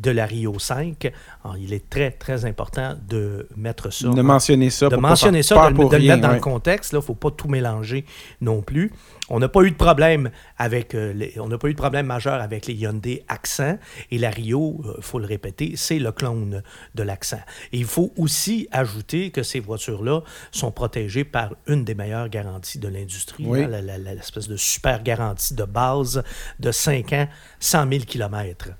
de 0.00 0.10
la 0.10 0.26
Rio 0.26 0.58
5. 0.58 1.12
Alors, 1.44 1.56
il 1.58 1.72
est 1.72 1.88
très, 1.90 2.10
très 2.10 2.44
important 2.44 2.96
de 3.08 3.46
mettre 3.56 3.92
ça. 3.92 4.08
de 4.08 4.20
en- 4.20 4.24
mentionner 4.24 4.70
ça. 4.70 4.88
de 4.88 4.94
pour 4.94 5.02
mentionner 5.02 5.42
ça, 5.42 5.54
peur 5.54 5.64
de, 5.66 5.70
le- 5.70 5.76
pour 5.76 5.90
de 5.90 5.96
le 5.96 6.02
rien, 6.02 6.14
mettre 6.16 6.22
dans 6.22 6.28
ouais. 6.30 6.34
le 6.36 6.40
contexte. 6.40 6.92
Il 6.92 6.96
ne 6.96 7.00
faut 7.00 7.14
pas 7.14 7.30
tout 7.30 7.48
mélanger 7.48 8.04
non 8.40 8.62
plus. 8.62 8.92
On 9.28 9.38
n'a 9.38 9.48
pas 9.48 9.62
eu 9.62 9.70
de 9.70 9.76
problème 9.76 10.30
avec 10.58 10.94
euh, 10.94 11.12
les- 11.12 11.34
on 11.38 11.48
n'a 11.48 11.58
pas 11.58 11.68
eu 11.68 11.72
de 11.74 11.78
problème 11.78 12.06
majeur 12.06 12.40
avec 12.40 12.66
les 12.66 12.74
Hyundai 12.74 13.24
Accent 13.28 13.78
et 14.10 14.18
la 14.18 14.30
Rio, 14.30 14.82
il 14.96 15.02
faut 15.04 15.18
le 15.20 15.26
répéter, 15.26 15.74
c'est 15.76 15.98
le 15.98 16.10
clone 16.12 16.62
de 16.94 17.02
l'Accent. 17.02 17.40
Et 17.72 17.78
il 17.78 17.84
faut 17.84 18.12
aussi 18.16 18.66
ajouter 18.72 19.30
que 19.30 19.42
ces 19.42 19.60
voitures-là 19.60 20.22
sont 20.50 20.72
protégées 20.72 21.24
par 21.24 21.54
une 21.68 21.84
des 21.84 21.94
meilleures 21.94 22.28
garanties 22.28 22.78
de 22.78 22.88
l'industrie, 22.88 23.44
Oui. 23.46 23.62
hein, 23.62 23.68
l'espèce 24.14 24.48
de 24.48 24.56
super 24.56 25.02
garantie 25.02 25.54
de 25.54 25.64
base 25.64 26.22
de 26.58 26.72
5 26.72 27.12
ans, 27.12 27.28
100 27.60 27.88
000 27.88 28.04
km. 28.06 28.70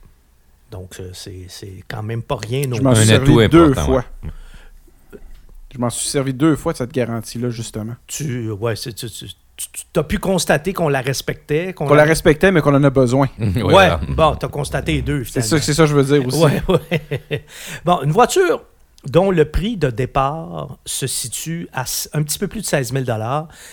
Donc, 0.71 0.97
euh, 1.01 1.11
c'est 1.13 1.47
c'est 1.49 1.83
quand 1.89 2.03
même 2.03 2.23
pas 2.23 2.37
rien 2.37 2.63
non 2.69 2.77
Je 2.77 2.83
m'en 2.83 2.95
suis 2.95 3.07
servi 3.07 3.49
deux 3.49 3.65
important, 3.71 3.85
fois. 3.87 4.05
ouais. 4.23 4.31
Je 5.73 5.79
m'en 5.79 5.91
suis 5.91 6.09
servi 6.09 6.35
deux 6.35 6.57
fois 6.57 6.73
de 6.73 6.79
cette 6.79 6.93
garantie-là, 6.93 7.51
justement. 7.51 7.95
tu, 8.07 8.51
ouais, 8.51 8.75
c'est- 8.77 8.93
tu, 8.93 9.09
tu- 9.11 9.27
tu 9.93 10.01
as 10.01 10.03
pu 10.05 10.19
constater 10.19 10.73
qu'on 10.73 10.89
la 10.89 11.01
respectait. 11.01 11.73
Qu'on 11.75 11.93
la 11.93 12.05
respectait, 12.05 12.51
mais 12.51 12.61
qu'on 12.63 12.75
en 12.75 12.83
a 12.83 12.91
besoin. 12.91 13.29
Ouais, 13.39 13.91
bon, 14.09 14.35
tu 14.37 14.47
as 14.47 14.49
constaté 14.49 14.95
les 14.95 15.03
deux. 15.03 15.25
C'est 15.25 15.43
ça, 15.43 15.61
c'est 15.61 15.75
ça 15.75 15.83
que 15.85 15.91
je 15.91 15.95
veux 15.97 16.05
dire 16.05 16.27
aussi. 16.27 16.43
Ouais, 16.43 16.63
ouais. 16.69 17.45
Bon, 17.85 18.01
une 18.03 18.11
voiture 18.11 18.63
dont 19.07 19.31
le 19.31 19.45
prix 19.47 19.77
de 19.77 19.91
départ 19.91 20.79
se 20.85 21.07
situe 21.07 21.69
à 21.73 21.85
un 22.13 22.23
petit 22.23 22.39
peu 22.39 22.49
plus 22.49 22.61
de 22.61 22.67
16 22.67 22.93
000 22.93 23.05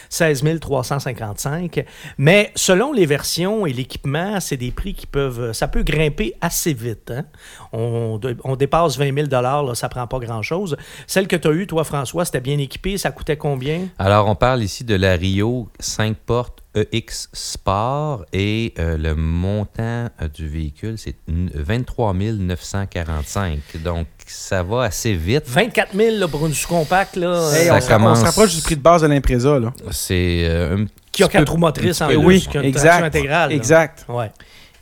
16 0.10 0.43
355 0.60 1.86
mais 2.17 2.51
selon 2.55 2.93
les 2.93 3.05
versions 3.05 3.65
et 3.65 3.74
l'équipement, 3.74 4.39
c'est 4.39 4.57
des 4.57 4.72
prix 4.72 4.93
qui 4.93 5.07
peuvent, 5.07 5.53
ça 5.53 5.67
peut 5.67 5.84
grimper 5.84 6.34
assez 6.41 6.74
vite. 6.74 7.12
hein. 7.12 7.25
On 7.74 8.55
dépasse 8.57 8.98
20 8.98 9.13
000 9.13 9.27
là, 9.29 9.63
ça 9.74 9.89
prend 9.89 10.07
pas 10.07 10.19
grand-chose. 10.19 10.77
Celle 11.05 11.27
que 11.27 11.36
tu 11.36 11.48
as 11.48 11.51
eue, 11.51 11.67
toi, 11.67 11.84
François, 11.84 12.25
c'était 12.25 12.41
bien 12.41 12.57
équipé, 12.57 12.98
ça 12.98 13.12
coûtait 13.12 13.38
combien? 13.38 13.88
Alors, 13.98 14.27
on 14.27 14.36
parle 14.36 14.63
ici 14.63 14.84
de 14.84 14.96
la 14.96 15.13
Rio 15.15 15.69
5 15.79 16.15
portes 16.17 16.63
EX 16.91 17.29
Sport 17.34 18.25
et 18.34 18.74
euh, 18.79 18.98
le 18.98 19.15
montant 19.15 20.10
euh, 20.22 20.27
du 20.34 20.48
véhicule, 20.48 20.98
c'est 20.98 21.15
n- 21.27 21.50
23 21.53 22.13
945. 22.13 23.60
Donc, 23.84 24.07
ça 24.25 24.63
va 24.63 24.84
assez 24.84 25.13
vite. 25.13 25.43
24 25.48 25.96
000 25.96 26.17
là, 26.17 26.27
pour 26.27 26.46
une 26.46 26.53
sous-compacte, 26.53 27.15
là. 27.15 27.50
Hey, 27.53 27.67
Ça 27.67 27.77
on, 27.77 27.88
commence- 27.98 28.19
se 28.19 28.25
rapproche 28.25 28.55
du 28.55 28.62
prix 28.62 28.75
de 28.75 28.81
base 28.81 29.01
de 29.01 29.07
l'Impreza. 29.07 29.60
Là. 29.60 29.74
C'est 29.91 30.46
euh, 30.50 30.77
un 30.77 30.86
Qui 31.12 31.24
a 31.24 31.27
quatre 31.27 31.51
roues 31.51 31.57
motrices 31.57 32.01
en 32.01 32.07
plus, 32.07 32.17
oui, 32.17 32.41
qui 32.50 32.57
a 32.57 32.62
une 32.62 32.67
exact. 32.67 33.03
intégrale. 33.03 33.50
là. 33.50 33.55
Exact. 33.55 34.05
Ouais. 34.10 34.31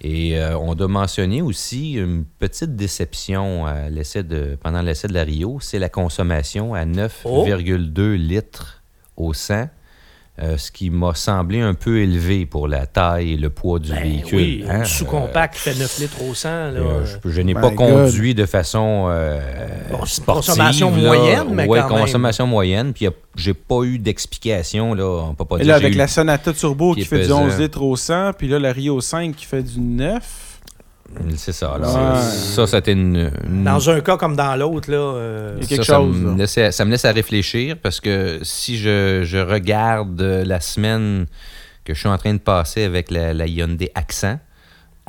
Et 0.01 0.37
euh, 0.37 0.57
on 0.57 0.75
doit 0.75 0.89
mentionner 0.89 1.41
aussi 1.41 1.93
une 1.93 2.25
petite 2.37 2.75
déception 2.75 3.65
à 3.65 3.89
l'essai 3.89 4.23
de, 4.23 4.57
pendant 4.61 4.81
l'essai 4.81 5.07
de 5.07 5.13
la 5.13 5.23
Rio, 5.23 5.57
c'est 5.61 5.79
la 5.79 5.89
consommation 5.89 6.73
à 6.75 6.85
9,2 6.85 8.13
litres 8.15 8.83
au 9.17 9.33
100, 9.33 9.69
euh, 10.41 10.57
ce 10.57 10.69
qui 10.69 10.89
m'a 10.89 11.15
semblé 11.15 11.61
un 11.61 11.73
peu 11.73 11.99
élevé 12.01 12.45
pour 12.45 12.67
la 12.67 12.85
taille 12.87 13.33
et 13.33 13.37
le 13.37 13.49
poids 13.49 13.79
du 13.79 13.91
Ben 13.91 14.01
véhicule. 14.03 14.37
oui, 14.37 14.65
hein. 14.69 14.83
sous-compact 14.83 15.53
qui 15.53 15.59
fait 15.61 15.75
9 15.79 15.99
litres 15.99 16.21
au 16.23 16.33
100. 16.33 16.49
Là, 16.49 16.55
Euh, 16.79 17.05
je, 17.23 17.29
je 17.29 17.41
n'ai 17.41 17.53
pas 17.53 17.69
God. 17.69 17.75
conduit 17.75 18.35
de 18.35 18.45
façon 18.45 19.05
euh, 19.09 19.39
Bon, 19.91 20.05
sportive. 20.05 20.25
consommation 20.51 20.91
là. 20.91 20.97
moyenne, 20.97 21.47
mais 21.51 21.65
Ouais, 21.67 21.79
quand 21.79 21.89
même. 21.91 21.99
consommation 22.01 22.47
moyenne. 22.47 22.91
Puis 22.93 23.07
j'ai 23.37 23.53
pas 23.53 23.83
eu 23.83 23.97
d'explication. 23.97 24.93
Là, 24.93 25.05
on 25.29 25.33
peut 25.35 25.45
pas 25.45 25.55
Et 25.57 25.59
dire 25.59 25.67
là, 25.69 25.75
avec 25.75 25.93
eu- 25.93 25.97
la 25.97 26.07
Sonata 26.07 26.51
Turbo 26.51 26.93
qui 26.95 27.01
qui, 27.01 27.07
fait 27.07 27.15
du 27.17 27.21
pesant. 27.23 27.43
11 27.45 27.57
litres 27.59 27.81
au 27.81 27.95
100, 27.95 28.33
puis 28.37 28.47
là, 28.49 28.59
la 28.59 28.73
Rio 28.73 28.99
5 28.99 29.35
qui 29.35 29.45
fait 29.45 29.63
du 29.63 29.79
9. 29.79 30.54
C'est 31.37 31.51
ça. 31.51 31.77
là. 31.79 31.87
Ouais. 31.87 32.21
Ça, 32.21 32.67
c'était 32.67 32.91
une, 32.93 33.31
une- 33.47 33.63
Dans 33.63 33.89
un 33.89 34.01
cas 34.01 34.17
comme 34.17 34.35
dans 34.35 34.55
l'autre, 34.55 34.89
là. 34.91 34.97
euh, 34.97 35.53
Il 35.57 35.63
y 35.63 35.65
a 35.65 35.67
quelque 35.69 35.83
ça, 35.83 35.93
ça 35.93 35.99
chose, 35.99 36.17
me 36.17 36.37
laissait- 36.37 36.71
ça 36.71 36.83
me 36.85 36.91
laisse 36.91 37.05
à 37.05 37.11
réfléchir 37.11 37.77
parce 37.81 37.99
que 38.01 38.39
si 38.41 38.77
je, 38.77 39.21
je 39.23 39.37
regarde 39.37 40.19
euh, 40.21 40.43
la 40.43 40.59
semaine 40.59 41.25
que 41.85 41.93
je 41.93 41.99
suis 41.99 42.09
en 42.09 42.17
train 42.17 42.33
de 42.33 42.39
passer 42.39 42.83
avec 42.83 43.11
la, 43.11 43.33
la 43.33 43.45
Hyundai 43.47 43.91
Accent, 43.95 44.39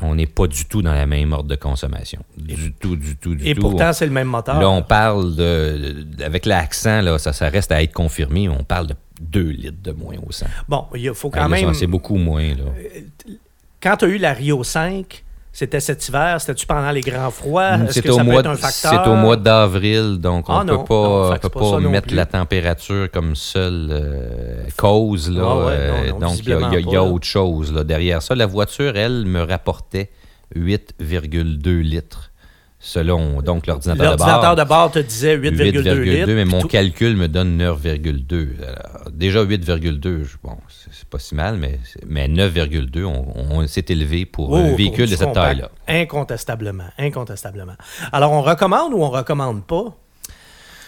on 0.02 0.14
n'est 0.14 0.26
pas 0.26 0.46
du 0.46 0.66
tout 0.66 0.82
dans 0.82 0.92
la 0.92 1.06
même 1.06 1.32
ordre 1.32 1.48
de 1.48 1.56
consommation. 1.56 2.20
Du 2.36 2.72
tout, 2.72 2.96
du 2.96 3.16
tout, 3.16 3.34
du 3.34 3.48
Et 3.48 3.54
tout. 3.54 3.62
pourtant, 3.62 3.94
c'est 3.94 4.04
le 4.04 4.12
même 4.12 4.28
moteur. 4.28 4.60
Là, 4.60 4.68
on 4.68 4.82
parle 4.82 5.34
de. 5.34 6.04
de- 6.18 6.22
avec 6.24 6.44
l'accent, 6.44 7.00
là, 7.00 7.18
ça, 7.18 7.32
ça 7.32 7.48
reste 7.48 7.72
à 7.72 7.82
être 7.82 7.94
confirmé. 7.94 8.46
On 8.50 8.62
parle 8.62 8.88
de 8.88 8.94
2 9.22 9.40
litres 9.48 9.82
de 9.82 9.92
moins 9.92 10.16
au 10.26 10.30
100. 10.30 10.44
Bon, 10.68 10.84
il 10.94 11.12
faut 11.14 11.30
quand 11.30 11.48
même. 11.48 11.72
C'est 11.72 11.86
beaucoup 11.86 12.16
moins. 12.16 12.48
Là. 12.48 12.64
Quand 13.82 13.96
tu 13.96 14.04
as 14.04 14.08
eu 14.08 14.18
la 14.18 14.34
Rio 14.34 14.62
5, 14.62 15.24
c'était 15.58 15.80
cet 15.80 16.06
hiver, 16.06 16.38
c'était-tu 16.38 16.66
pendant 16.66 16.90
les 16.90 17.00
grands 17.00 17.30
froids? 17.30 17.78
C'est 17.88 18.02
que 18.02 18.10
au, 18.10 18.18
mois 18.18 18.42
au 19.08 19.14
mois 19.14 19.36
d'avril, 19.38 20.18
donc 20.20 20.50
on 20.50 20.52
Ah 20.52 20.64
ne 20.64 20.72
non, 20.72 20.78
peut 20.80 20.84
pas, 20.84 20.94
non, 20.94 21.32
on 21.32 21.38
peut 21.38 21.48
pas 21.48 21.80
mettre 21.80 22.14
la 22.14 22.26
température 22.26 23.10
comme 23.10 23.34
seule 23.34 23.88
euh, 23.90 24.64
cause. 24.76 25.30
Là, 25.30 25.42
Ah 25.46 25.56
ouais, 25.56 25.62
non, 25.64 25.70
euh, 25.70 26.10
non, 26.10 26.18
donc, 26.18 26.38
il 26.40 26.48
y 26.50 26.52
a- 26.52 26.60
y, 26.60 26.76
a- 26.76 26.80
y 26.80 26.98
autre 26.98 27.26
chose 27.26 27.72
là, 27.72 27.84
derrière 27.84 28.20
ça. 28.20 28.34
La 28.34 28.44
voiture, 28.44 28.98
elle, 28.98 29.24
me 29.24 29.40
rapportait 29.42 30.10
8,2 30.54 31.80
litres, 31.80 32.32
selon 32.86 33.42
donc 33.42 33.66
l'ordinateur 33.66 34.12
de 34.12 34.16
bord. 34.16 34.26
L'ordinateur 34.28 34.56
de 34.64 34.68
bord 34.68 34.90
te 34.92 34.98
disait 35.00 35.36
8,2 35.36 36.00
litres. 36.02 36.26
mais 36.32 36.44
mon 36.44 36.60
Tout- 36.60 36.68
calcul 36.68 37.16
me 37.16 37.26
donne 37.26 37.56
9,2. 37.56 38.48
Alors, 38.62 39.10
Déjà 39.10 39.42
8,2, 39.42 40.22
je- 40.24 40.36
bon, 40.42 40.56
c'est 40.92 41.04
pas 41.08 41.18
si 41.18 41.34
mal, 41.34 41.56
mais, 41.56 41.80
mais 42.06 42.28
9,2, 42.28 43.04
on, 43.04 43.24
on 43.50 43.66
s'est 43.66 43.84
élevé 43.88 44.24
pour 44.24 44.50
Oh, 44.50 44.56
un 44.56 44.74
véhicule 44.74 45.10
de 45.10 45.16
cette 45.16 45.32
taille-là. 45.32 45.70
Incontestablement, 45.88 46.84
incontestablement. 46.98 47.74
Alors, 48.12 48.30
on 48.32 48.42
recommande 48.42 48.92
ou 48.94 49.02
on 49.02 49.10
recommande 49.10 49.66
pas? 49.66 49.96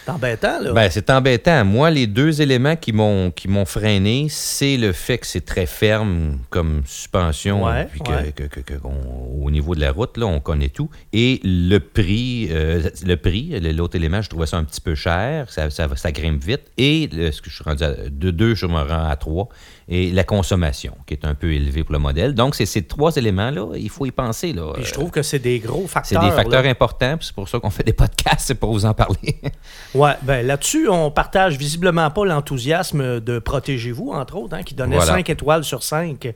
C'est 0.05 0.11
embêtant, 0.11 0.59
là. 0.61 0.73
Ben, 0.73 0.89
c'est 0.89 1.09
embêtant. 1.09 1.63
Moi, 1.65 1.91
les 1.91 2.07
deux 2.07 2.41
éléments 2.41 2.75
qui 2.75 2.93
m'ont 2.93 3.31
qui 3.31 3.47
m'ont 3.47 3.65
freiné, 3.65 4.27
c'est 4.29 4.77
le 4.77 4.91
fait 4.91 5.17
que 5.19 5.27
c'est 5.27 5.45
très 5.45 5.65
ferme 5.65 6.39
comme 6.49 6.81
suspension, 6.85 7.65
Ouais, 7.65 7.85
puis 7.91 7.99
que, 8.01 8.11
ouais. 8.11 8.31
que- 8.35 8.43
que- 8.43 8.59
que- 8.61 8.73
qu'on- 8.73 9.39
au 9.43 9.51
niveau 9.51 9.75
de 9.75 9.81
la 9.81 9.91
route, 9.91 10.17
là, 10.17 10.25
on 10.25 10.39
connaît 10.39 10.69
tout. 10.69 10.89
Et 11.13 11.39
le 11.43 11.77
prix, 11.79 12.47
euh, 12.51 12.89
le 13.05 13.15
prix, 13.17 13.59
l'autre 13.73 13.95
élément, 13.95 14.21
je 14.21 14.29
trouvais 14.29 14.47
ça 14.47 14.57
un 14.57 14.63
petit 14.63 14.81
peu 14.81 14.95
cher, 14.95 15.51
ça, 15.51 15.69
ça, 15.69 15.87
ça 15.95 16.11
grimpe 16.11 16.43
vite. 16.43 16.61
Et 16.77 17.07
le- 17.11 17.31
ce 17.31 17.41
que 17.41 17.49
je 17.49 17.55
suis 17.55 17.63
rendu 17.63 17.83
à, 17.83 17.91
de 18.09 18.31
deux, 18.31 18.55
je 18.55 18.65
me 18.65 18.81
rends 18.81 19.07
à 19.07 19.15
trois. 19.15 19.49
Et 19.91 20.11
la 20.11 20.23
consommation, 20.23 20.93
qui 21.07 21.15
est 21.15 21.25
un 21.25 21.33
peu 21.33 21.51
élevée 21.51 21.83
pour 21.83 21.93
le 21.93 21.99
modèle. 21.99 22.35
Donc, 22.35 22.53
c'est 22.53 22.67
ces 22.67 22.83
trois 22.83 23.15
éléments-là, 23.15 23.69
il 23.75 23.89
faut 23.89 24.05
y 24.05 24.11
penser. 24.11 24.53
Là. 24.53 24.73
Puis 24.75 24.85
je 24.85 24.93
trouve 24.93 25.09
que 25.09 25.23
c'est 25.23 25.39
des 25.39 25.57
gros 25.57 25.81
c'est 25.87 25.93
facteurs. 25.93 26.23
des 26.23 26.29
facteurs 26.31 26.61
là. 26.63 26.69
importants, 26.69 27.17
puis 27.17 27.25
c'est 27.25 27.33
pour 27.35 27.49
ça 27.49 27.59
qu'on 27.59 27.71
fait 27.71 27.83
des 27.83 27.93
podcasts, 27.93 28.41
c'est 28.41 28.53
pour 28.55 28.71
vous 28.71 28.85
en 28.85 28.93
parler. 28.93 29.17
Ouais, 29.95 30.13
ben 30.21 30.45
là-dessus, 30.45 30.87
on 30.87 31.09
partage 31.09 31.57
visiblement 31.57 32.11
pas 32.11 32.23
l'enthousiasme 32.23 33.19
de 33.19 33.39
Protégez-vous, 33.39 34.11
entre 34.11 34.35
autres, 34.37 34.55
hein, 34.55 34.61
qui 34.61 34.75
donnait 34.75 34.97
Voilà. 34.97 35.13
5 35.13 35.27
étoiles 35.31 35.63
sur 35.63 35.81
5. 35.81 36.33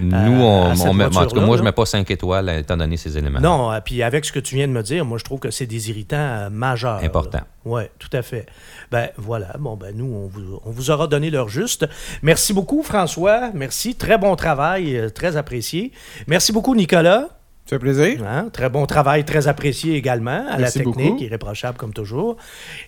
Nous, 0.00 0.12
à 0.12 0.16
on, 0.26 0.72
on 0.88 0.92
met- 0.94 1.04
en 1.04 1.08
tout 1.08 1.14
cas, 1.14 1.20
voiture-là, 1.20 1.46
moi, 1.46 1.56
je 1.56 1.62
là. 1.62 1.68
mets 1.68 1.72
pas 1.72 1.86
5 1.86 2.10
étoiles 2.10 2.48
euh, 2.48 2.58
étant 2.58 2.76
donné 2.76 2.96
ces 2.96 3.16
éléments. 3.16 3.38
Non, 3.40 3.70
euh, 3.72 3.78
puis 3.84 4.02
avec 4.02 4.24
ce 4.24 4.32
que 4.32 4.40
tu 4.40 4.56
viens 4.56 4.66
de 4.66 4.72
me 4.72 4.82
dire, 4.82 5.04
moi, 5.04 5.18
je 5.18 5.24
trouve 5.24 5.38
que 5.38 5.52
c'est 5.52 5.66
des 5.66 5.90
irritants 5.90 6.16
euh, 6.16 6.50
majeurs. 6.50 7.00
Important. 7.04 7.40
Oui, 7.64 7.82
tout 7.98 8.10
à 8.12 8.22
fait. 8.22 8.46
Ben 8.90 9.08
voilà, 9.16 9.54
bon, 9.58 9.76
ben 9.76 9.94
nous, 9.96 10.06
on 10.12 10.26
vous, 10.26 10.60
on 10.64 10.70
vous 10.70 10.90
aura 10.90 11.06
donné 11.06 11.30
l'heure 11.30 11.48
juste. 11.48 11.86
Merci 12.22 12.52
beaucoup, 12.52 12.82
François. 12.82 12.95
Merci. 13.54 13.94
Très 13.94 14.18
bon 14.18 14.34
travail, 14.36 14.96
euh, 14.96 15.10
très 15.10 15.36
apprécié. 15.36 15.92
Merci 16.26 16.52
beaucoup, 16.52 16.74
Nicolas. 16.74 17.28
Ça 17.68 17.70
fait 17.70 17.78
plaisir. 17.80 18.22
Hein, 18.24 18.48
Très 18.52 18.68
bon 18.70 18.86
travail, 18.86 19.24
très 19.24 19.48
apprécié 19.48 19.96
également 19.96 20.46
à 20.48 20.56
Merci 20.56 20.78
la 20.78 20.84
technique, 20.84 21.10
beaucoup. 21.10 21.22
irréprochable 21.24 21.76
comme 21.76 21.92
toujours. 21.92 22.36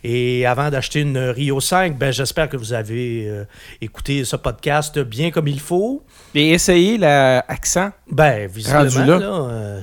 Et 0.05 0.47
avant 0.47 0.71
d'acheter 0.71 1.01
une 1.01 1.19
Rio 1.19 1.59
5, 1.59 1.99
ben, 1.99 2.13
j'espère 2.13 2.49
que 2.49 2.57
vous 2.57 2.73
avez 2.73 3.27
euh, 3.29 3.45
écouté 3.81 4.25
ce 4.25 4.37
podcast 4.37 5.01
bien 5.01 5.33
comme 5.33 5.49
il 5.49 5.59
faut. 5.59 6.05
Et 6.33 6.51
essayer 6.51 6.97
l'accent. 6.97 7.91
Ben, 8.09 8.47
visiblement, 8.49 8.83
Rendu 8.85 8.99
là. 8.99 9.19
là, 9.19 9.27
euh, 9.51 9.81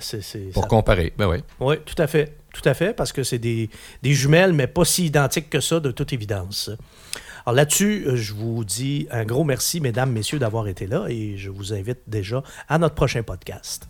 Pour 0.53 0.63
ça- 0.63 0.69
comparer, 0.69 1.11
ben 1.17 1.27
oui. 1.27 1.37
Oui, 1.59 1.75
tout 1.85 2.01
à 2.01 2.07
fait. 2.07 2.37
Tout 2.53 2.69
à 2.69 2.73
fait, 2.73 2.93
parce 2.93 3.11
que 3.11 3.23
c'est 3.23 3.37
des, 3.37 3.69
des 4.01 4.13
jumelles, 4.13 4.53
mais 4.53 4.67
pas 4.67 4.85
si 4.85 5.07
identiques 5.07 5.49
que 5.49 5.59
ça, 5.59 5.81
de 5.81 5.91
toute 5.91 6.13
évidence. 6.13 6.71
Alors 7.45 7.57
là-dessus, 7.57 8.05
euh, 8.07 8.15
je 8.15 8.33
vous 8.33 8.63
dis 8.65 9.07
un 9.11 9.23
gros 9.23 9.43
merci, 9.43 9.79
mesdames, 9.79 10.11
messieurs, 10.11 10.39
d'avoir 10.39 10.67
été 10.67 10.87
là 10.87 11.05
et 11.09 11.37
je 11.37 11.51
vous 11.51 11.73
invite 11.73 11.99
déjà 12.07 12.41
à 12.67 12.79
notre 12.79 12.95
prochain 12.95 13.21
podcast. 13.21 13.87